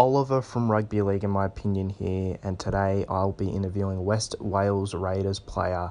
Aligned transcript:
Oliver 0.00 0.40
from 0.40 0.70
Rugby 0.70 1.02
League, 1.02 1.24
in 1.24 1.30
my 1.30 1.44
opinion, 1.44 1.90
here, 1.90 2.38
and 2.42 2.58
today 2.58 3.04
I'll 3.06 3.32
be 3.32 3.50
interviewing 3.50 4.02
West 4.02 4.34
Wales 4.40 4.94
Raiders 4.94 5.38
player 5.38 5.90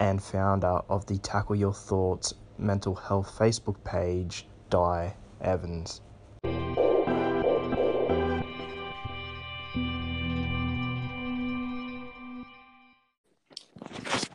and 0.00 0.22
founder 0.22 0.80
of 0.88 1.04
the 1.04 1.18
Tackle 1.18 1.54
Your 1.54 1.74
Thoughts 1.74 2.32
mental 2.56 2.94
health 2.94 3.30
Facebook 3.38 3.84
page, 3.84 4.46
Di 4.70 5.12
Evans. 5.42 6.00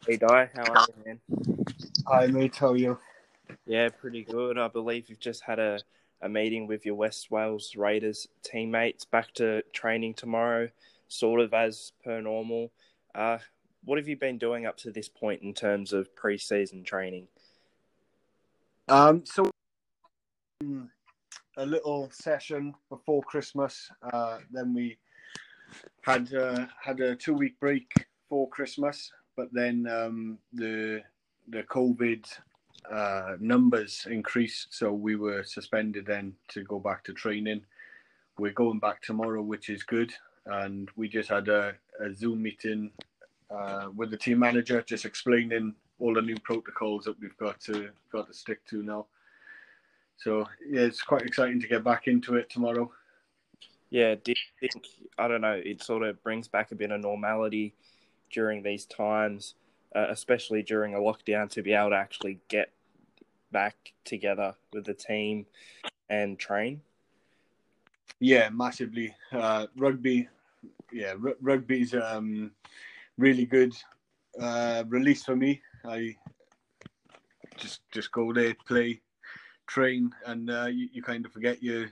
Hey 0.05 0.17
Di, 0.17 0.49
how 0.53 0.71
are 0.71 0.85
you, 0.87 1.03
man? 1.03 1.19
Hi, 2.05 2.27
mate. 2.27 2.55
How 2.57 2.73
are 2.73 2.77
you? 2.77 2.99
Yeah, 3.65 3.89
pretty 3.89 4.23
good. 4.23 4.59
I 4.59 4.67
believe 4.67 5.09
you've 5.09 5.19
just 5.19 5.41
had 5.41 5.57
a, 5.57 5.79
a 6.21 6.29
meeting 6.29 6.67
with 6.67 6.85
your 6.85 6.95
West 6.95 7.31
Wales 7.31 7.75
Raiders 7.75 8.27
teammates. 8.43 9.05
Back 9.05 9.33
to 9.35 9.61
training 9.73 10.15
tomorrow, 10.15 10.69
sort 11.07 11.39
of 11.41 11.53
as 11.53 11.93
per 12.03 12.21
normal. 12.21 12.71
Uh, 13.15 13.39
what 13.83 13.97
have 13.97 14.07
you 14.07 14.17
been 14.17 14.37
doing 14.37 14.65
up 14.65 14.77
to 14.77 14.91
this 14.91 15.09
point 15.09 15.41
in 15.41 15.53
terms 15.53 15.93
of 15.93 16.13
pre-season 16.15 16.83
training? 16.83 17.27
Um, 18.87 19.23
so 19.25 19.49
a 21.57 21.65
little 21.65 22.09
session 22.11 22.73
before 22.89 23.21
Christmas. 23.23 23.89
Uh, 24.13 24.39
then 24.51 24.73
we 24.73 24.97
had 26.01 26.33
uh, 26.33 26.65
had 26.81 26.99
a 26.99 27.15
two 27.15 27.33
week 27.33 27.59
break 27.59 27.91
for 28.27 28.49
Christmas, 28.49 29.11
but 29.35 29.49
then 29.51 29.87
um, 29.87 30.37
the 30.53 31.01
the 31.49 31.63
COVID 31.63 32.25
uh, 32.91 33.35
numbers 33.39 34.07
increased, 34.09 34.67
so 34.71 34.91
we 34.91 35.15
were 35.15 35.43
suspended 35.43 36.05
then 36.05 36.33
to 36.49 36.63
go 36.63 36.79
back 36.79 37.03
to 37.05 37.13
training. 37.13 37.61
We're 38.37 38.53
going 38.53 38.79
back 38.79 39.01
tomorrow, 39.01 39.41
which 39.41 39.69
is 39.69 39.83
good, 39.83 40.13
and 40.45 40.89
we 40.95 41.09
just 41.09 41.29
had 41.29 41.49
a, 41.49 41.73
a 41.99 42.13
Zoom 42.13 42.41
meeting 42.41 42.91
uh, 43.51 43.89
with 43.95 44.11
the 44.11 44.17
team 44.17 44.39
manager, 44.39 44.81
just 44.81 45.05
explaining 45.05 45.75
all 45.99 46.13
the 46.13 46.21
new 46.21 46.37
protocols 46.43 47.03
that 47.05 47.19
we've 47.19 47.37
got 47.37 47.59
to 47.61 47.89
got 48.11 48.27
to 48.27 48.33
stick 48.33 48.65
to 48.67 48.81
now. 48.81 49.05
So 50.17 50.47
yeah, 50.69 50.81
it's 50.81 51.01
quite 51.01 51.23
exciting 51.23 51.61
to 51.61 51.67
get 51.67 51.83
back 51.83 52.07
into 52.07 52.35
it 52.35 52.49
tomorrow. 52.49 52.91
Yeah, 53.89 54.15
do 54.15 54.31
you 54.31 54.69
think 54.69 54.85
I 55.17 55.27
don't 55.27 55.41
know? 55.41 55.59
It 55.63 55.83
sort 55.83 56.03
of 56.03 56.21
brings 56.23 56.47
back 56.47 56.71
a 56.71 56.75
bit 56.75 56.91
of 56.91 57.01
normality 57.01 57.73
during 58.31 58.63
these 58.63 58.85
times, 58.85 59.55
uh, 59.95 60.07
especially 60.09 60.63
during 60.63 60.95
a 60.95 60.99
lockdown, 60.99 61.49
to 61.51 61.61
be 61.61 61.73
able 61.73 61.91
to 61.91 61.95
actually 61.95 62.39
get 62.47 62.71
back 63.51 63.93
together 64.05 64.55
with 64.73 64.85
the 64.85 64.93
team 64.93 65.45
and 66.09 66.37
train. 66.37 66.81
Yeah, 68.19 68.49
massively. 68.49 69.15
Uh, 69.31 69.67
rugby, 69.77 70.27
yeah, 70.91 71.13
r- 71.23 71.37
rugby's 71.41 71.93
um, 71.93 72.51
really 73.17 73.45
good 73.45 73.73
uh, 74.39 74.83
release 74.87 75.23
for 75.23 75.35
me. 75.35 75.61
I 75.85 76.15
just 77.57 77.81
just 77.91 78.11
go 78.11 78.33
there, 78.33 78.55
play, 78.67 79.01
train, 79.67 80.11
and 80.25 80.49
uh, 80.49 80.65
you, 80.65 80.89
you 80.91 81.01
kind 81.01 81.25
of 81.25 81.31
forget 81.31 81.63
you 81.63 81.87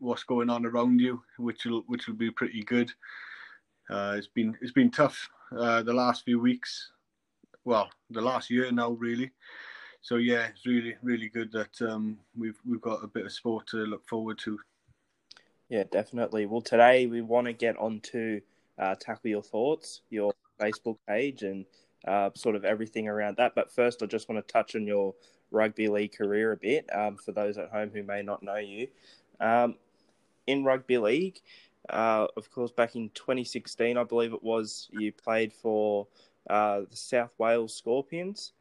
what's 0.00 0.24
going 0.24 0.50
on 0.50 0.66
around 0.66 1.00
you, 1.00 1.22
which 1.38 1.64
will 1.64 1.82
which 1.86 2.06
will 2.06 2.14
be 2.14 2.30
pretty 2.30 2.62
good. 2.64 2.90
Uh, 3.90 4.14
it's 4.16 4.28
been 4.28 4.56
it's 4.60 4.72
been 4.72 4.90
tough 4.90 5.28
uh, 5.56 5.82
the 5.82 5.92
last 5.92 6.24
few 6.24 6.40
weeks, 6.40 6.90
well, 7.68 7.90
the 8.08 8.22
last 8.22 8.48
year 8.48 8.72
now 8.72 8.92
really. 8.92 9.30
So 10.00 10.16
yeah, 10.16 10.46
it's 10.46 10.64
really 10.64 10.94
really 11.02 11.28
good 11.28 11.52
that 11.52 11.82
um, 11.82 12.18
we've 12.36 12.58
we've 12.66 12.80
got 12.80 13.04
a 13.04 13.06
bit 13.06 13.26
of 13.26 13.32
sport 13.32 13.66
to 13.68 13.76
look 13.76 14.08
forward 14.08 14.38
to. 14.44 14.58
Yeah, 15.68 15.84
definitely. 15.92 16.46
Well, 16.46 16.62
today 16.62 17.06
we 17.06 17.20
want 17.20 17.46
to 17.46 17.52
get 17.52 17.76
on 17.76 18.00
to 18.12 18.40
uh, 18.78 18.94
tackle 18.98 19.28
your 19.28 19.42
thoughts, 19.42 20.00
your 20.08 20.32
Facebook 20.58 20.96
page, 21.06 21.42
and 21.42 21.66
uh, 22.06 22.30
sort 22.34 22.56
of 22.56 22.64
everything 22.64 23.06
around 23.06 23.36
that. 23.36 23.54
But 23.54 23.70
first, 23.70 24.02
I 24.02 24.06
just 24.06 24.30
want 24.30 24.46
to 24.46 24.52
touch 24.52 24.74
on 24.74 24.86
your 24.86 25.14
rugby 25.50 25.88
league 25.88 26.16
career 26.16 26.52
a 26.52 26.56
bit 26.56 26.88
um, 26.94 27.16
for 27.16 27.32
those 27.32 27.58
at 27.58 27.68
home 27.68 27.90
who 27.92 28.02
may 28.02 28.22
not 28.22 28.42
know 28.42 28.56
you. 28.56 28.88
Um, 29.40 29.74
in 30.46 30.64
rugby 30.64 30.96
league, 30.96 31.38
uh, 31.90 32.28
of 32.34 32.50
course, 32.50 32.70
back 32.70 32.96
in 32.96 33.10
2016, 33.10 33.98
I 33.98 34.04
believe 34.04 34.32
it 34.32 34.42
was, 34.42 34.88
you 34.90 35.12
played 35.12 35.52
for 35.52 36.06
uh, 36.48 36.80
the 36.90 36.96
South 36.96 37.32
Wales 37.38 37.74
Scorpions 37.74 38.52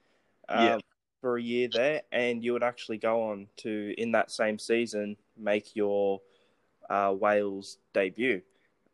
Yeah. 0.49 0.79
for 1.21 1.37
a 1.37 1.41
year 1.41 1.67
there, 1.71 2.01
and 2.11 2.43
you 2.43 2.53
would 2.53 2.63
actually 2.63 2.97
go 2.97 3.23
on 3.23 3.47
to, 3.57 3.93
in 3.97 4.11
that 4.11 4.29
same 4.31 4.59
season, 4.59 5.17
make 5.35 5.75
your 5.75 6.21
uh, 6.89 7.13
Wales 7.17 7.79
debut 7.93 8.41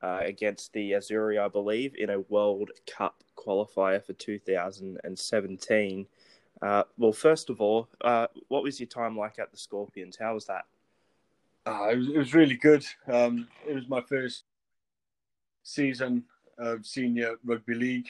uh, 0.02 0.20
against 0.22 0.74
the 0.74 0.92
Azzurri, 0.94 1.40
I 1.40 1.48
believe, 1.48 1.96
in 1.96 2.10
a 2.10 2.20
World 2.22 2.72
Cup 2.88 3.24
qualifier 3.38 4.04
for 4.04 4.14
2017. 4.14 6.08
Uh, 6.62 6.84
well, 6.98 7.12
first 7.14 7.50
of 7.50 7.60
all, 7.62 7.90
uh, 8.02 8.28
what 8.48 8.64
was 8.64 8.80
your 8.80 8.88
time 8.88 9.18
like 9.18 9.38
at 9.40 9.52
the 9.52 9.58
Scorpions? 9.58 10.18
How 10.20 10.34
was 10.34 10.46
that? 10.46 10.66
Uh, 11.66 11.90
it, 11.92 11.98
was, 11.98 12.08
it 12.10 12.18
was 12.18 12.34
really 12.34 12.56
good. 12.56 12.86
Um, 13.08 13.48
it 13.68 13.74
was 13.76 13.88
my 13.88 14.02
first 14.02 14.44
season 15.64 16.24
of 16.58 16.86
senior 16.86 17.36
rugby 17.46 17.76
league. 17.76 18.10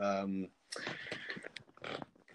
Um, 0.00 0.48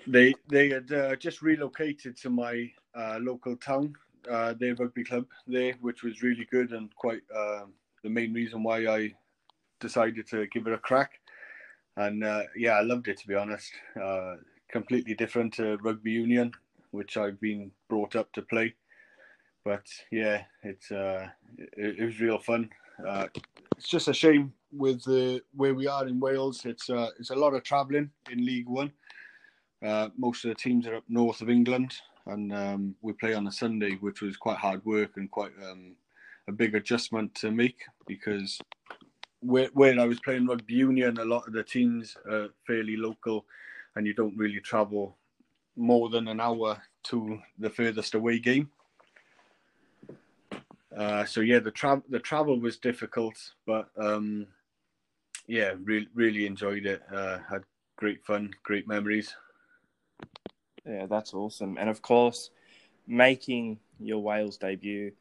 they 0.08 0.34
they 0.50 0.70
had 0.70 0.92
uh, 0.92 1.16
just 1.16 1.42
relocated 1.42 2.18
to 2.18 2.30
my 2.30 2.72
uh, 2.96 3.18
local 3.22 3.56
town, 3.58 3.94
uh, 4.30 4.54
their 4.54 4.76
rugby 4.76 5.04
club 5.04 5.26
there, 5.48 5.74
which 5.82 6.04
was 6.04 6.24
really 6.24 6.48
good 6.52 6.72
and 6.72 6.94
quite 6.96 7.22
uh, 7.36 7.66
the 8.04 8.10
main 8.10 8.34
reason 8.34 8.64
why 8.64 8.88
I 8.88 9.14
decided 9.80 10.28
to 10.30 10.48
give 10.48 10.68
it 10.68 10.74
a 10.74 10.78
crack. 10.78 11.20
And 11.98 12.24
uh, 12.24 12.44
yeah, 12.56 12.74
I 12.74 12.82
loved 12.82 13.08
it 13.08 13.20
to 13.20 13.28
be 13.28 13.36
honest. 13.36 13.72
Uh, 14.02 14.36
completely 14.72 15.16
different 15.16 15.54
to 15.56 15.78
rugby 15.78 16.12
union, 16.12 16.52
which 16.92 17.18
I've 17.18 17.40
been 17.42 17.72
brought 17.90 18.16
up 18.16 18.32
to 18.34 18.42
play 18.42 18.76
but 19.66 19.86
yeah, 20.12 20.44
it's 20.64 20.92
it, 20.92 21.30
it 22.00 22.06
was 22.06 22.20
real 22.20 22.40
fun. 22.40 22.70
Uh, 23.08 23.28
it's 23.78 23.88
just 23.88 24.08
a 24.08 24.14
shame 24.14 24.54
with 24.72 25.04
the 25.04 25.42
where 25.56 25.74
we 25.74 25.88
are 25.88 26.08
in 26.08 26.20
Wales. 26.20 26.66
It's 26.66 26.90
uh, 26.90 27.10
it's 27.20 27.30
a 27.30 27.36
lot 27.36 27.54
of 27.54 27.64
travelling 27.64 28.10
in 28.32 28.46
League 28.46 28.68
One. 28.68 28.92
Uh, 29.86 30.10
most 30.18 30.44
of 30.44 30.50
the 30.50 30.56
teams 30.56 30.86
are 30.88 30.96
up 30.96 31.04
north 31.08 31.42
of 31.42 31.50
England, 31.50 31.94
and 32.26 32.54
um, 32.54 32.96
we 33.02 33.14
play 33.14 33.34
on 33.34 33.48
a 33.48 33.52
Sunday, 33.52 33.96
which 34.02 34.22
was 34.22 34.38
quite 34.38 34.58
hard 34.58 34.84
work 34.86 35.12
and 35.16 35.32
quite 35.32 35.52
um, 35.70 35.96
a 36.48 36.52
big 36.52 36.76
adjustment 36.76 37.34
to 37.36 37.52
make 37.52 37.80
because 38.06 38.60
where 39.42 40.00
I 40.00 40.06
was 40.06 40.20
playing 40.20 40.48
rugby 40.48 40.74
union, 40.74 41.18
a 41.18 41.26
lot 41.26 41.48
of 41.48 41.54
the 41.54 41.64
teams 41.64 42.18
are 42.30 42.50
fairly 42.68 42.98
local, 42.98 43.46
and 43.96 44.06
you 44.06 44.14
don't 44.14 44.38
really 44.38 44.60
travel 44.60 45.18
more 45.78 46.10
than 46.10 46.28
an 46.28 46.42
hour 46.42 46.82
to 47.04 47.40
the 47.58 47.70
furthest 47.70 48.16
away 48.16 48.40
game. 48.40 48.70
Uh, 50.96 51.24
so 51.26 51.42
yeah, 51.42 51.60
the 51.60 51.72
travel 51.72 52.04
the 52.10 52.20
travel 52.20 52.60
was 52.60 52.78
difficult, 52.78 53.36
but 53.66 53.90
um, 53.98 54.48
yeah, 55.48 55.74
really 55.84 56.08
really 56.16 56.46
enjoyed 56.46 56.86
it. 56.86 57.02
Uh, 57.14 57.38
had 57.50 57.64
great 57.98 58.24
fun, 58.26 58.52
great 58.64 58.88
memories. 58.88 59.36
Yeah, 60.86 61.06
that's 61.06 61.34
awesome. 61.34 61.78
And 61.78 61.90
of 61.90 62.02
course, 62.02 62.50
making 63.06 63.80
your 64.00 64.20
Wales 64.20 64.58
debut 64.58 65.12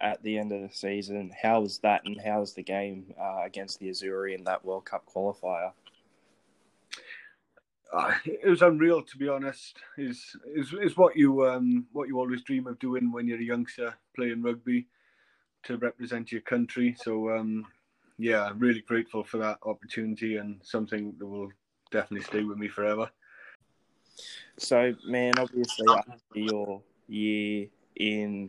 at 0.00 0.22
the 0.22 0.38
end 0.38 0.52
of 0.52 0.62
the 0.62 0.74
season, 0.74 1.32
how 1.42 1.60
was 1.60 1.78
that 1.78 2.02
and 2.04 2.20
how 2.20 2.40
was 2.40 2.54
the 2.54 2.62
game 2.62 3.12
uh, 3.20 3.42
against 3.44 3.80
the 3.80 3.88
Azzurri 3.88 4.36
in 4.36 4.44
that 4.44 4.64
World 4.64 4.84
Cup 4.86 5.04
qualifier? 5.06 5.72
Uh, 7.94 8.12
it 8.24 8.48
was 8.48 8.62
unreal, 8.62 9.02
to 9.02 9.16
be 9.16 9.28
honest. 9.28 9.78
Is 9.96 10.36
is 10.52 10.74
is 10.82 10.96
what 10.96 11.16
you 11.16 11.46
um 11.46 11.86
what 11.92 12.08
you 12.08 12.18
always 12.18 12.42
dream 12.42 12.66
of 12.66 12.78
doing 12.80 13.12
when 13.12 13.28
you're 13.28 13.38
a 13.38 13.42
youngster 13.42 13.94
playing 14.16 14.42
rugby 14.42 14.88
to 15.64 15.76
represent 15.76 16.32
your 16.32 16.40
country. 16.40 16.96
So 16.98 17.30
um 17.30 17.66
yeah, 18.18 18.50
really 18.56 18.80
grateful 18.80 19.22
for 19.24 19.38
that 19.38 19.58
opportunity 19.64 20.36
and 20.36 20.60
something 20.62 21.14
that 21.18 21.26
will 21.26 21.50
definitely 21.90 22.24
stay 22.24 22.42
with 22.42 22.58
me 22.58 22.68
forever. 22.68 23.10
So, 24.56 24.94
man, 25.06 25.32
obviously, 25.38 25.86
after 25.88 26.38
your 26.38 26.80
year 27.08 27.66
in 27.96 28.48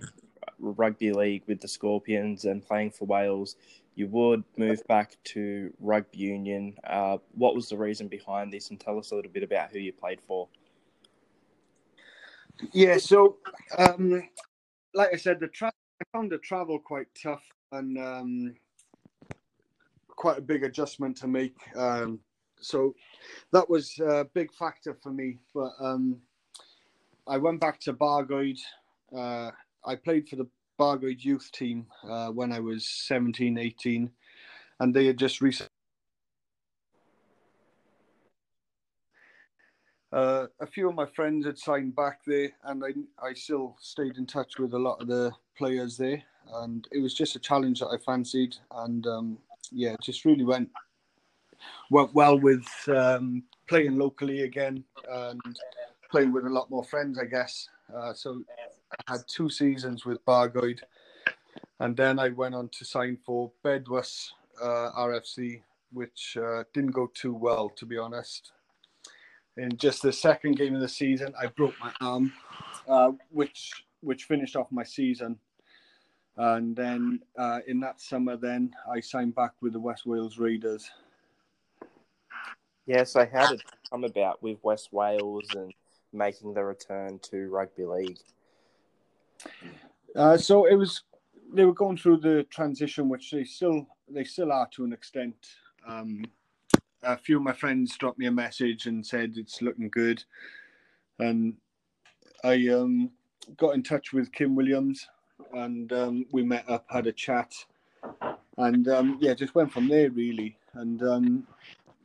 rugby 0.59 1.11
league 1.11 1.43
with 1.47 1.61
the 1.61 1.67
Scorpions 1.67 2.45
and 2.45 2.65
playing 2.65 2.91
for 2.91 3.05
Wales, 3.05 3.55
you 3.95 4.07
would 4.07 4.43
move 4.57 4.85
back 4.87 5.15
to 5.23 5.73
rugby 5.79 6.17
union. 6.17 6.75
Uh, 6.85 7.17
what 7.31 7.55
was 7.55 7.69
the 7.69 7.77
reason 7.77 8.07
behind 8.07 8.51
this? 8.51 8.69
And 8.69 8.79
tell 8.79 8.99
us 8.99 9.11
a 9.11 9.15
little 9.15 9.31
bit 9.31 9.43
about 9.43 9.71
who 9.71 9.79
you 9.79 9.93
played 9.93 10.21
for. 10.21 10.47
Yeah, 12.73 12.97
so 12.97 13.37
um, 13.77 14.21
like 14.93 15.13
I 15.13 15.17
said, 15.17 15.39
the 15.39 15.47
tra- 15.47 15.71
I 16.01 16.17
found 16.17 16.31
the 16.31 16.37
travel 16.37 16.77
quite 16.77 17.07
tough 17.21 17.43
and 17.71 17.97
um, 17.97 18.55
quite 20.09 20.37
a 20.37 20.41
big 20.41 20.63
adjustment 20.63 21.15
to 21.17 21.27
make. 21.27 21.55
Um, 21.75 22.19
so 22.59 22.95
that 23.51 23.69
was 23.69 23.97
a 23.99 24.25
big 24.33 24.53
factor 24.53 24.97
for 25.01 25.11
me. 25.11 25.39
But 25.53 25.71
um, 25.79 26.17
I 27.27 27.37
went 27.37 27.59
back 27.61 27.79
to 27.81 27.93
Bargoed. 27.93 28.59
Uh, 29.15 29.51
I 29.85 29.95
played 29.95 30.27
for 30.27 30.35
the 30.35 30.47
Bargoed 30.79 31.23
youth 31.23 31.49
team 31.51 31.87
uh, 32.09 32.29
when 32.29 32.51
I 32.51 32.59
was 32.59 32.87
17, 32.87 33.57
18, 33.57 34.09
and 34.79 34.93
they 34.93 35.05
had 35.07 35.17
just 35.17 35.41
recently. 35.41 35.69
Uh, 40.11 40.47
a 40.61 40.65
few 40.65 40.87
of 40.87 40.95
my 40.95 41.05
friends 41.05 41.45
had 41.45 41.57
signed 41.57 41.95
back 41.95 42.19
there, 42.25 42.49
and 42.65 42.83
I, 42.83 43.25
I 43.25 43.33
still 43.33 43.75
stayed 43.81 44.17
in 44.17 44.25
touch 44.25 44.59
with 44.59 44.73
a 44.73 44.79
lot 44.79 45.01
of 45.01 45.07
the 45.07 45.31
players 45.57 45.97
there. 45.97 46.23
And 46.53 46.87
it 46.91 46.99
was 46.99 47.13
just 47.13 47.35
a 47.35 47.39
challenge 47.39 47.79
that 47.79 47.87
I 47.87 47.97
fancied, 47.97 48.55
and 48.71 49.05
um, 49.07 49.37
yeah, 49.71 49.93
it 49.93 50.01
just 50.01 50.25
really 50.25 50.45
went 50.45 50.69
went 51.89 52.13
well 52.13 52.39
with 52.39 52.67
um, 52.87 53.43
playing 53.67 53.97
locally 53.97 54.41
again 54.41 54.83
and 55.09 55.41
playing 56.11 56.31
with 56.31 56.45
a 56.45 56.49
lot 56.49 56.69
more 56.69 56.83
friends, 56.83 57.17
I 57.19 57.25
guess. 57.25 57.67
Uh, 57.93 58.13
so 58.13 58.43
had 59.07 59.21
two 59.27 59.49
seasons 59.49 60.05
with 60.05 60.23
Bargoed, 60.25 60.81
and 61.79 61.95
then 61.95 62.19
I 62.19 62.29
went 62.29 62.55
on 62.55 62.69
to 62.69 62.85
sign 62.85 63.17
for 63.25 63.51
Bedwas 63.63 64.31
uh, 64.61 64.91
RFC, 64.97 65.61
which 65.91 66.37
uh, 66.41 66.63
didn't 66.73 66.91
go 66.91 67.09
too 67.13 67.33
well, 67.33 67.69
to 67.69 67.85
be 67.85 67.97
honest. 67.97 68.51
In 69.57 69.77
just 69.77 70.01
the 70.01 70.11
second 70.11 70.57
game 70.57 70.75
of 70.75 70.81
the 70.81 70.89
season, 70.89 71.33
I 71.39 71.47
broke 71.47 71.75
my 71.79 71.91
arm, 72.01 72.33
uh, 72.87 73.11
which 73.31 73.71
which 74.01 74.25
finished 74.25 74.55
off 74.55 74.71
my 74.71 74.83
season. 74.83 75.39
And 76.37 76.75
then 76.75 77.21
uh, 77.37 77.59
in 77.65 77.79
that 77.79 78.01
summer, 78.01 78.35
then 78.35 78.73
I 78.91 78.99
signed 78.99 79.35
back 79.35 79.53
with 79.61 79.73
the 79.73 79.79
West 79.79 80.05
Wales 80.05 80.37
Raiders. 80.37 80.89
So 83.05 83.25
how 83.31 83.49
did 83.49 83.61
it 83.61 83.65
come 83.89 84.03
about 84.03 84.43
with 84.43 84.57
West 84.61 84.89
Wales 84.91 85.47
and 85.55 85.73
making 86.13 86.53
the 86.53 86.63
return 86.63 87.19
to 87.31 87.49
rugby 87.49 87.85
league? 87.85 88.19
Uh, 90.15 90.37
so 90.37 90.65
it 90.65 90.75
was 90.75 91.03
they 91.53 91.65
were 91.65 91.73
going 91.73 91.97
through 91.97 92.17
the 92.17 92.43
transition, 92.49 93.09
which 93.09 93.31
they 93.31 93.43
still 93.43 93.87
they 94.07 94.23
still 94.23 94.51
are 94.51 94.67
to 94.71 94.83
an 94.83 94.93
extent. 94.93 95.35
Um, 95.87 96.25
a 97.03 97.17
few 97.17 97.37
of 97.37 97.43
my 97.43 97.53
friends 97.53 97.95
dropped 97.97 98.17
me 98.17 98.25
a 98.25 98.31
message 98.31 98.87
and 98.87 99.05
said 99.05 99.33
it's 99.35 99.61
looking 99.61 99.89
good, 99.89 100.23
and 101.19 101.55
I 102.43 102.67
um, 102.69 103.11
got 103.57 103.75
in 103.75 103.83
touch 103.83 104.13
with 104.13 104.31
Kim 104.31 104.55
Williams, 104.55 105.07
and 105.53 105.91
um, 105.93 106.25
we 106.31 106.43
met 106.43 106.67
up, 106.69 106.85
had 106.89 107.07
a 107.07 107.11
chat, 107.11 107.53
and 108.57 108.87
um, 108.87 109.17
yeah, 109.19 109.33
just 109.33 109.55
went 109.55 109.71
from 109.71 109.87
there 109.87 110.09
really. 110.09 110.57
And 110.73 111.01
um, 111.03 111.47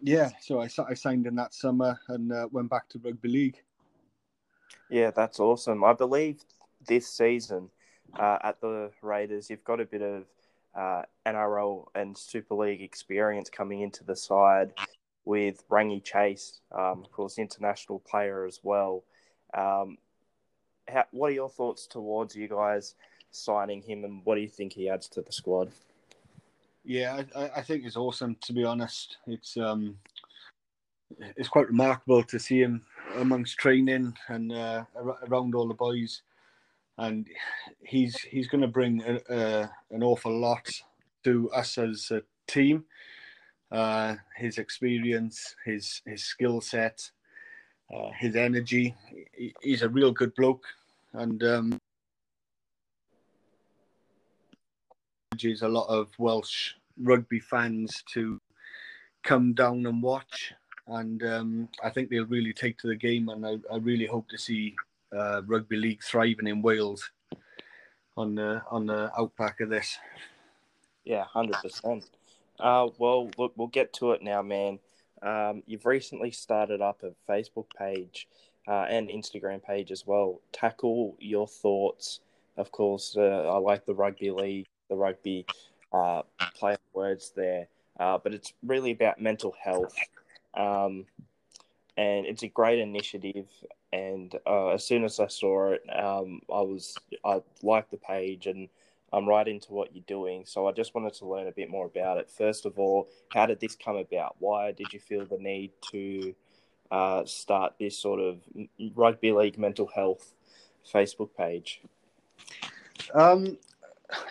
yeah, 0.02 0.30
so 0.40 0.60
I, 0.60 0.68
I 0.88 0.94
signed 0.94 1.26
in 1.26 1.34
that 1.36 1.54
summer 1.54 1.98
and 2.08 2.32
uh, 2.32 2.48
went 2.50 2.70
back 2.70 2.88
to 2.90 2.98
rugby 2.98 3.28
league. 3.28 3.62
Yeah, 4.88 5.10
that's 5.10 5.40
awesome. 5.40 5.84
I 5.84 5.92
believe 5.92 6.40
this 6.86 7.06
season 7.06 7.70
uh, 8.18 8.38
at 8.42 8.60
the 8.60 8.90
Raiders, 9.02 9.50
you've 9.50 9.64
got 9.64 9.80
a 9.80 9.84
bit 9.84 10.02
of 10.02 10.24
uh, 10.74 11.02
NRL 11.26 11.86
and 11.94 12.16
Super 12.16 12.54
League 12.54 12.82
experience 12.82 13.50
coming 13.50 13.80
into 13.80 14.04
the 14.04 14.16
side 14.16 14.72
with 15.24 15.68
Rangi 15.68 16.02
Chase, 16.02 16.60
um, 16.72 17.02
of 17.04 17.12
course, 17.12 17.38
international 17.38 18.00
player 18.00 18.44
as 18.46 18.60
well. 18.62 19.04
Um, 19.54 19.98
how, 20.88 21.04
what 21.10 21.28
are 21.28 21.34
your 21.34 21.48
thoughts 21.48 21.86
towards 21.86 22.34
you 22.34 22.48
guys 22.48 22.94
signing 23.30 23.82
him, 23.82 24.04
and 24.04 24.22
what 24.24 24.36
do 24.36 24.40
you 24.40 24.48
think 24.48 24.72
he 24.72 24.88
adds 24.88 25.08
to 25.08 25.22
the 25.22 25.32
squad? 25.32 25.70
Yeah, 26.84 27.22
I, 27.36 27.50
I 27.56 27.62
think 27.62 27.84
it's 27.84 27.96
awesome. 27.96 28.36
To 28.42 28.52
be 28.52 28.64
honest, 28.64 29.18
it's 29.26 29.56
um, 29.56 29.96
it's 31.36 31.48
quite 31.48 31.68
remarkable 31.68 32.22
to 32.24 32.38
see 32.38 32.60
him 32.60 32.84
amongst 33.16 33.58
training 33.58 34.16
and 34.28 34.52
uh, 34.52 34.84
around 35.28 35.54
all 35.54 35.68
the 35.68 35.74
boys, 35.74 36.22
and 37.00 37.26
he's 37.82 38.16
he's 38.20 38.46
going 38.46 38.60
to 38.60 38.68
bring 38.68 39.02
a, 39.02 39.18
a, 39.34 39.70
an 39.90 40.02
awful 40.02 40.38
lot 40.38 40.70
to 41.24 41.50
us 41.50 41.78
as 41.78 42.10
a 42.10 42.22
team. 42.46 42.84
Uh, 43.72 44.16
his 44.36 44.58
experience, 44.58 45.56
his 45.64 46.02
his 46.06 46.22
skill 46.22 46.60
set, 46.60 47.10
uh, 47.94 48.10
his 48.18 48.36
energy. 48.36 48.94
He's 49.62 49.82
a 49.82 49.88
real 49.88 50.12
good 50.12 50.34
bloke, 50.34 50.64
and 51.14 51.42
um, 51.42 51.78
a 55.42 55.68
lot 55.68 55.88
of 55.88 56.08
Welsh 56.18 56.74
rugby 57.02 57.40
fans 57.40 58.04
to 58.12 58.38
come 59.22 59.54
down 59.54 59.86
and 59.86 60.02
watch. 60.02 60.52
And 60.86 61.22
um, 61.22 61.68
I 61.82 61.88
think 61.88 62.10
they'll 62.10 62.26
really 62.26 62.52
take 62.52 62.76
to 62.78 62.88
the 62.88 62.96
game, 62.96 63.30
and 63.30 63.46
I, 63.46 63.56
I 63.72 63.78
really 63.78 64.06
hope 64.06 64.28
to 64.30 64.38
see 64.38 64.74
uh, 65.16 65.42
rugby 65.46 65.76
league 65.76 66.02
thriving 66.02 66.46
in 66.46 66.62
Wales 66.62 67.10
on 68.16 68.34
the 68.34 68.62
on 68.70 68.86
the 68.86 69.10
outback 69.18 69.60
of 69.60 69.68
this. 69.68 69.98
Yeah, 71.04 71.24
hundred 71.24 71.56
uh, 71.56 71.62
percent. 71.62 72.04
Well, 72.58 73.30
look, 73.38 73.52
we'll 73.56 73.68
get 73.68 73.92
to 73.94 74.12
it 74.12 74.22
now, 74.22 74.42
man. 74.42 74.78
Um, 75.22 75.62
you've 75.66 75.86
recently 75.86 76.30
started 76.30 76.80
up 76.80 77.02
a 77.02 77.12
Facebook 77.30 77.66
page 77.76 78.26
uh, 78.66 78.86
and 78.88 79.08
Instagram 79.08 79.62
page 79.62 79.90
as 79.90 80.06
well. 80.06 80.40
Tackle 80.52 81.16
your 81.18 81.46
thoughts. 81.46 82.20
Of 82.56 82.72
course, 82.72 83.16
uh, 83.16 83.48
I 83.48 83.58
like 83.58 83.86
the 83.86 83.94
rugby 83.94 84.30
league, 84.30 84.66
the 84.88 84.96
rugby 84.96 85.46
uh, 85.92 86.22
play 86.56 86.76
words 86.92 87.32
there, 87.34 87.68
uh, 87.98 88.18
but 88.22 88.34
it's 88.34 88.52
really 88.62 88.90
about 88.90 89.20
mental 89.20 89.54
health. 89.62 89.94
Um, 90.54 91.06
and 91.96 92.26
it's 92.26 92.42
a 92.42 92.48
great 92.48 92.78
initiative. 92.78 93.46
And 93.92 94.34
uh, 94.46 94.68
as 94.68 94.84
soon 94.84 95.04
as 95.04 95.18
I 95.18 95.26
saw 95.26 95.72
it, 95.72 95.82
um, 95.92 96.40
I 96.48 96.60
was 96.60 96.96
I 97.24 97.42
liked 97.62 97.90
the 97.90 97.96
page 97.96 98.46
and 98.46 98.68
I'm 99.12 99.28
right 99.28 99.46
into 99.46 99.72
what 99.72 99.94
you're 99.94 100.04
doing. 100.06 100.44
So 100.46 100.68
I 100.68 100.72
just 100.72 100.94
wanted 100.94 101.14
to 101.14 101.26
learn 101.26 101.48
a 101.48 101.52
bit 101.52 101.70
more 101.70 101.86
about 101.86 102.18
it. 102.18 102.30
First 102.30 102.66
of 102.66 102.78
all, 102.78 103.08
how 103.30 103.46
did 103.46 103.58
this 103.58 103.74
come 103.74 103.96
about? 103.96 104.36
Why 104.38 104.72
did 104.72 104.92
you 104.92 105.00
feel 105.00 105.26
the 105.26 105.38
need 105.38 105.72
to 105.90 106.34
uh, 106.90 107.24
start 107.24 107.74
this 107.78 107.98
sort 107.98 108.20
of 108.20 108.38
rugby 108.94 109.32
league 109.32 109.58
mental 109.58 109.88
health 109.92 110.34
Facebook 110.92 111.30
page? 111.36 111.80
Um, 113.14 113.58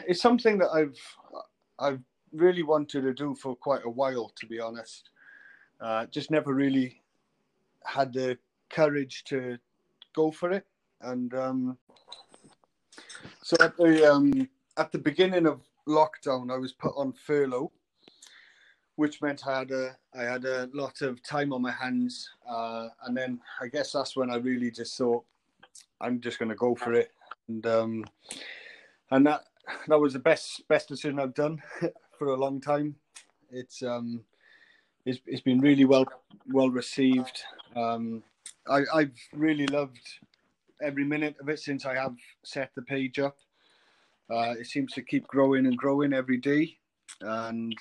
it's 0.08 0.22
something 0.22 0.58
that 0.60 0.70
I've 0.70 0.98
I've 1.78 2.02
really 2.32 2.64
wanted 2.64 3.02
to 3.02 3.14
do 3.14 3.36
for 3.36 3.56
quite 3.56 3.84
a 3.86 3.90
while, 3.90 4.32
to 4.38 4.46
be 4.46 4.60
honest. 4.60 5.10
Uh, 5.82 6.06
just 6.08 6.32
never 6.32 6.54
really 6.54 7.02
had 7.86 8.14
the 8.14 8.38
courage 8.70 9.24
to 9.26 9.58
go 10.16 10.32
for 10.32 10.52
it, 10.52 10.66
and 11.02 11.34
um, 11.34 11.78
so 13.42 13.58
at 13.62 13.76
the 13.78 14.12
um, 14.12 14.50
at 14.78 14.92
the 14.92 15.00
beginning 15.00 15.46
of 15.46 15.62
lockdown, 15.88 16.52
I 16.52 16.58
was 16.58 16.74
put 16.74 16.94
on 16.96 17.14
furlough, 17.14 17.72
which 18.96 19.22
meant 19.22 19.48
I 19.48 19.60
had 19.60 19.72
a 19.72 19.96
I 20.14 20.24
had 20.24 20.46
a 20.46 20.70
lot 20.74 21.02
of 21.02 21.24
time 21.24 21.54
on 21.54 21.62
my 21.62 21.72
hands, 21.72 22.30
uh, 22.48 22.90
and 23.06 23.16
then 23.16 23.40
I 23.62 23.68
guess 23.68 23.92
that's 23.92 24.16
when 24.16 24.30
I 24.32 24.36
really 24.36 24.72
just 24.72 24.98
thought 24.98 25.24
I'm 26.02 26.20
just 26.20 26.40
going 26.40 26.50
to 26.50 26.56
go 26.56 26.76
for 26.76 26.94
it, 26.94 27.12
and 27.48 27.66
um, 27.66 28.06
and 29.12 29.26
that 29.28 29.46
that 29.88 30.00
was 30.00 30.14
the 30.14 30.20
best 30.20 30.68
best 30.68 30.88
decision 30.88 31.20
I've 31.20 31.34
done 31.34 31.62
for 32.18 32.28
a 32.28 32.38
long 32.38 32.62
time. 32.62 32.96
It's 33.52 33.82
um, 33.84 34.22
it's, 35.06 35.20
it's 35.26 35.42
been 35.42 35.60
really 35.60 35.86
well 35.86 36.06
well 36.52 36.70
received. 36.70 37.44
Um, 37.76 38.24
I, 38.70 38.84
I've 38.94 39.18
really 39.34 39.68
loved 39.68 40.00
every 40.82 41.04
minute 41.04 41.36
of 41.42 41.50
it 41.50 41.60
since 41.60 41.86
I 41.86 41.96
have 41.96 42.16
set 42.44 42.72
the 42.76 42.84
page 42.84 43.20
up. 43.20 43.38
Uh, 44.30 44.54
it 44.60 44.68
seems 44.68 44.94
to 44.94 45.02
keep 45.02 45.28
growing 45.28 45.66
and 45.66 45.76
growing 45.76 46.14
every 46.14 46.38
day, 46.38 46.78
and 47.22 47.76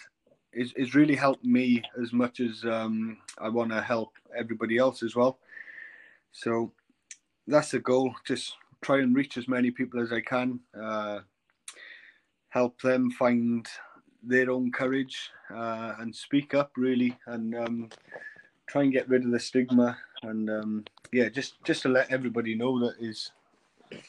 it's, 0.53 0.73
it's 0.77 0.95
really 0.95 1.15
helped 1.15 1.45
me 1.45 1.83
as 2.03 2.13
much 2.13 2.41
as 2.41 2.65
um, 2.65 3.19
I 3.39 3.51
want 3.51 3.71
to 3.71 3.83
help 3.83 4.13
everybody 4.37 4.79
else 4.79 5.03
as 5.03 5.15
well. 5.15 5.39
So 6.33 6.73
that's 7.47 7.71
the 7.71 7.81
goal. 7.81 8.15
Just 8.25 8.55
try 8.81 9.01
and 9.01 9.15
reach 9.15 9.37
as 9.37 9.47
many 9.47 9.71
people 9.71 10.01
as 10.01 10.11
I 10.11 10.21
can. 10.21 10.61
Uh, 10.79 11.21
help 12.49 12.81
them 12.81 13.11
find 13.11 13.69
their 14.23 14.51
own 14.51 14.73
courage 14.73 15.31
uh, 15.55 15.95
and 15.99 16.15
speak 16.15 16.55
up 16.55 16.73
really 16.77 17.17
and 17.27 17.55
um, 17.55 17.89
try 18.67 18.83
and 18.83 18.93
get 18.93 19.09
rid 19.09 19.25
of 19.25 19.31
the 19.31 19.39
stigma 19.39 19.99
and 20.23 20.51
um, 20.51 20.85
yeah 21.13 21.29
just 21.29 21.63
just 21.65 21.83
to 21.83 21.89
let 21.89 22.11
everybody 22.11 22.55
know 22.55 22.79
that 22.79 22.97
is 23.01 23.33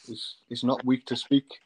is 0.08 0.36
is 0.50 0.64
not 0.64 0.84
weak 0.84 1.04
to 1.06 1.16
speak 1.16 1.60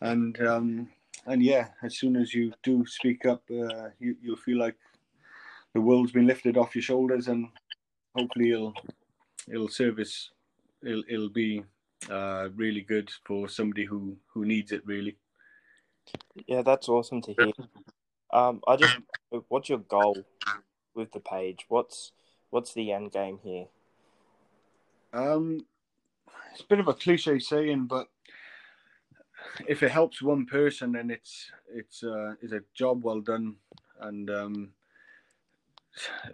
and 0.00 0.40
um, 0.40 0.88
and 1.26 1.42
yeah 1.42 1.68
as 1.82 1.96
soon 1.96 2.16
as 2.16 2.34
you 2.34 2.52
do 2.62 2.84
speak 2.86 3.26
up 3.26 3.42
uh, 3.50 3.88
you, 3.98 4.16
you'll 4.22 4.36
feel 4.36 4.58
like 4.58 4.76
the 5.74 5.80
world's 5.80 6.12
been 6.12 6.26
lifted 6.26 6.56
off 6.56 6.74
your 6.74 6.82
shoulders 6.82 7.28
and 7.28 7.48
hopefully 8.14 8.52
it'll 8.52 8.74
it'll 9.48 9.68
service 9.68 10.30
it'll, 10.82 11.04
it'll 11.08 11.28
be 11.28 11.62
uh, 12.10 12.48
really 12.54 12.82
good 12.82 13.10
for 13.24 13.48
somebody 13.48 13.84
who 13.84 14.16
who 14.32 14.44
needs 14.44 14.72
it 14.72 14.86
really 14.86 15.16
yeah, 16.46 16.62
that's 16.62 16.88
awesome 16.88 17.22
to 17.22 17.32
hear. 17.32 17.52
Um, 18.32 18.60
I 18.66 18.76
just, 18.76 18.96
what's 19.48 19.68
your 19.68 19.78
goal 19.78 20.16
with 20.94 21.12
the 21.12 21.20
page? 21.20 21.64
What's 21.68 22.12
what's 22.50 22.72
the 22.74 22.92
end 22.92 23.12
game 23.12 23.38
here? 23.42 23.66
Um, 25.12 25.66
it's 26.52 26.62
a 26.62 26.66
bit 26.66 26.80
of 26.80 26.88
a 26.88 26.94
cliche 26.94 27.38
saying, 27.38 27.86
but 27.86 28.08
if 29.68 29.82
it 29.82 29.90
helps 29.90 30.22
one 30.22 30.46
person, 30.46 30.92
then 30.92 31.10
it's 31.10 31.50
it's 31.72 32.02
uh, 32.02 32.34
it's 32.42 32.52
a 32.52 32.62
job 32.74 33.04
well 33.04 33.20
done, 33.20 33.56
and 34.00 34.30
um, 34.30 34.72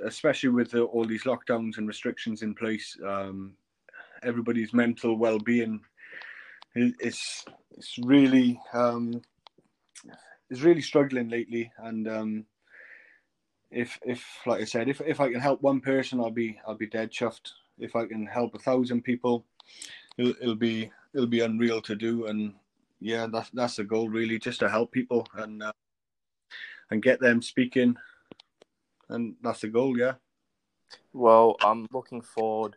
especially 0.04 0.50
with 0.50 0.70
the, 0.70 0.82
all 0.82 1.04
these 1.04 1.24
lockdowns 1.24 1.78
and 1.78 1.86
restrictions 1.86 2.42
in 2.42 2.54
place, 2.54 2.96
um, 3.06 3.54
everybody's 4.22 4.72
mental 4.72 5.16
well 5.16 5.38
being 5.38 5.80
is 6.74 7.44
it's 7.76 7.98
really 8.02 8.60
um, 8.72 9.20
is 10.50 10.62
really 10.62 10.82
struggling 10.82 11.28
lately, 11.28 11.70
and 11.78 12.08
um, 12.08 12.44
if 13.72 13.98
if 14.04 14.24
like 14.46 14.60
I 14.60 14.64
said, 14.64 14.88
if 14.88 15.00
if 15.00 15.20
I 15.20 15.30
can 15.30 15.40
help 15.40 15.62
one 15.62 15.80
person, 15.80 16.20
I'll 16.20 16.30
be 16.30 16.60
I'll 16.66 16.76
be 16.76 16.86
dead 16.86 17.10
chuffed. 17.10 17.52
If 17.78 17.96
I 17.96 18.06
can 18.06 18.26
help 18.26 18.54
a 18.54 18.58
thousand 18.58 19.02
people, 19.02 19.44
it'll, 20.18 20.34
it'll 20.40 20.54
be 20.54 20.92
it'll 21.14 21.26
be 21.26 21.40
unreal 21.40 21.80
to 21.82 21.96
do, 21.96 22.26
and 22.26 22.54
yeah, 23.00 23.26
that's 23.26 23.50
that's 23.50 23.76
the 23.76 23.84
goal 23.84 24.08
really, 24.08 24.38
just 24.38 24.60
to 24.60 24.68
help 24.68 24.92
people 24.92 25.26
and 25.34 25.62
uh, 25.62 25.72
and 26.90 27.02
get 27.02 27.20
them 27.20 27.40
speaking, 27.42 27.96
and 29.08 29.34
that's 29.42 29.62
the 29.62 29.68
goal, 29.68 29.98
yeah. 29.98 30.14
Well, 31.12 31.56
I'm 31.62 31.86
looking 31.92 32.20
forward 32.20 32.76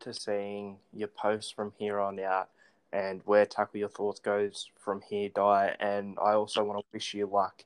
to 0.00 0.12
seeing 0.12 0.78
your 0.92 1.08
posts 1.08 1.52
from 1.52 1.72
here 1.78 2.00
on 2.00 2.18
out 2.20 2.48
and 2.92 3.22
where 3.24 3.46
Tackle 3.46 3.80
Your 3.80 3.88
Thoughts 3.88 4.20
goes 4.20 4.68
from 4.78 5.00
here, 5.08 5.30
Di. 5.34 5.74
And 5.80 6.18
I 6.22 6.32
also 6.32 6.62
want 6.62 6.80
to 6.80 6.84
wish 6.92 7.14
you 7.14 7.26
luck 7.26 7.64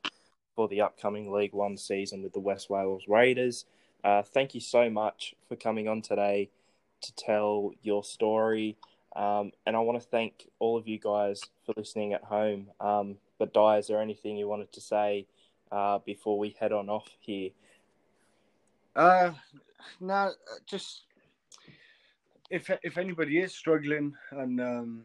for 0.57 0.67
the 0.67 0.81
upcoming 0.81 1.31
League 1.31 1.53
One 1.53 1.77
season 1.77 2.23
with 2.23 2.33
the 2.33 2.39
West 2.39 2.67
Wales 2.67 3.03
Raiders. 3.07 3.65
Uh, 4.03 4.23
thank 4.23 4.55
you 4.55 4.59
so 4.59 4.89
much 4.89 5.35
for 5.47 5.55
coming 5.55 5.87
on 5.87 6.01
today 6.01 6.49
to 7.01 7.15
tell 7.15 7.71
your 7.83 8.03
story. 8.03 8.75
Um, 9.15 9.51
and 9.67 9.75
I 9.75 9.79
want 9.79 10.01
to 10.01 10.07
thank 10.07 10.49
all 10.57 10.75
of 10.75 10.87
you 10.87 10.97
guys 10.97 11.41
for 11.63 11.75
listening 11.77 12.13
at 12.13 12.23
home. 12.23 12.71
Um, 12.79 13.17
but, 13.37 13.53
Di, 13.53 13.77
is 13.77 13.85
there 13.85 14.01
anything 14.01 14.35
you 14.35 14.47
wanted 14.47 14.71
to 14.73 14.81
say 14.81 15.27
uh, 15.71 15.99
before 15.99 16.39
we 16.39 16.55
head 16.59 16.73
on 16.73 16.89
off 16.89 17.07
here? 17.19 17.51
Uh, 18.95 19.33
no, 20.01 20.31
just 20.65 21.03
if 22.49 22.71
if 22.81 22.97
anybody 22.97 23.37
is 23.37 23.53
struggling 23.53 24.15
and 24.31 24.59
um, 24.59 25.03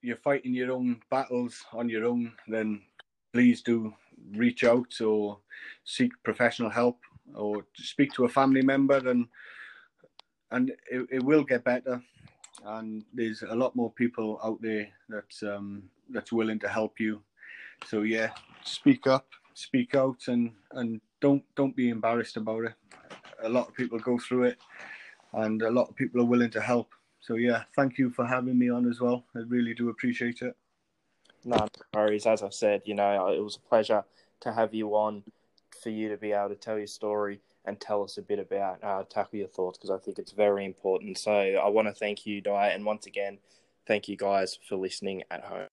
you're 0.00 0.16
fighting 0.16 0.54
your 0.54 0.70
own 0.70 1.00
battles 1.10 1.64
on 1.72 1.88
your 1.88 2.04
own, 2.04 2.32
then 2.46 2.82
please 3.32 3.62
do 3.62 3.92
reach 4.32 4.64
out 4.64 5.00
or 5.00 5.38
seek 5.84 6.12
professional 6.22 6.70
help 6.70 6.98
or 7.34 7.64
speak 7.74 8.12
to 8.12 8.24
a 8.24 8.28
family 8.28 8.62
member 8.62 8.96
and 9.08 9.26
and 10.50 10.70
it, 10.90 11.06
it 11.10 11.22
will 11.22 11.44
get 11.44 11.64
better 11.64 12.02
and 12.64 13.04
there's 13.14 13.42
a 13.42 13.54
lot 13.54 13.74
more 13.76 13.92
people 13.92 14.40
out 14.44 14.60
there 14.60 14.88
that's 15.08 15.42
um 15.42 15.82
that's 16.10 16.32
willing 16.32 16.58
to 16.58 16.68
help 16.68 16.98
you 16.98 17.20
so 17.86 18.02
yeah 18.02 18.30
speak 18.64 19.06
up 19.06 19.28
speak 19.54 19.94
out 19.94 20.18
and 20.26 20.52
and 20.72 21.00
don't 21.20 21.42
don't 21.54 21.76
be 21.76 21.88
embarrassed 21.88 22.36
about 22.36 22.64
it 22.64 22.74
a 23.44 23.48
lot 23.48 23.68
of 23.68 23.74
people 23.74 23.98
go 23.98 24.18
through 24.18 24.44
it 24.44 24.58
and 25.34 25.62
a 25.62 25.70
lot 25.70 25.88
of 25.88 25.96
people 25.96 26.20
are 26.20 26.24
willing 26.24 26.50
to 26.50 26.60
help 26.60 26.92
so 27.20 27.34
yeah, 27.34 27.64
thank 27.76 27.98
you 27.98 28.10
for 28.10 28.26
having 28.26 28.58
me 28.58 28.70
on 28.70 28.88
as 28.88 29.00
well. 29.00 29.24
I 29.36 29.40
really 29.40 29.74
do 29.74 29.90
appreciate 29.90 30.40
it. 30.42 30.56
No 31.44 31.66
worries. 31.94 32.26
As 32.26 32.42
I 32.42 32.50
said, 32.50 32.82
you 32.84 32.94
know, 32.94 33.28
it 33.28 33.42
was 33.42 33.56
a 33.56 33.68
pleasure 33.68 34.04
to 34.40 34.52
have 34.52 34.74
you 34.74 34.90
on 34.90 35.22
for 35.82 35.90
you 35.90 36.08
to 36.10 36.16
be 36.16 36.32
able 36.32 36.50
to 36.50 36.54
tell 36.54 36.78
your 36.78 36.86
story 36.86 37.40
and 37.64 37.80
tell 37.80 38.02
us 38.02 38.18
a 38.18 38.22
bit 38.22 38.38
about 38.38 38.82
uh, 38.82 39.04
tackle 39.08 39.38
your 39.38 39.48
thoughts 39.48 39.78
because 39.78 39.90
I 39.90 39.98
think 39.98 40.18
it's 40.18 40.32
very 40.32 40.64
important. 40.64 41.18
So 41.18 41.32
I 41.32 41.68
want 41.68 41.88
to 41.88 41.94
thank 41.94 42.26
you, 42.26 42.40
Di, 42.40 42.68
and 42.68 42.84
once 42.84 43.06
again, 43.06 43.38
thank 43.86 44.08
you 44.08 44.16
guys 44.16 44.58
for 44.68 44.76
listening 44.76 45.22
at 45.30 45.44
home. 45.44 45.66